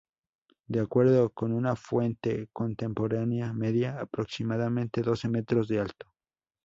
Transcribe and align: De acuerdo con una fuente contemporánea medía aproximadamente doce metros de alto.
De 0.67 0.79
acuerdo 0.79 1.29
con 1.29 1.53
una 1.53 1.75
fuente 1.75 2.49
contemporánea 2.51 3.53
medía 3.53 3.99
aproximadamente 4.01 5.03
doce 5.03 5.27
metros 5.29 5.67
de 5.67 5.77
alto. 5.79 6.07